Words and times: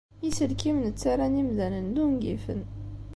Iselkimen 0.27 0.85
ttarran 0.91 1.39
imdanen 1.41 1.87
d 1.95 1.97
ungifen. 2.03 2.61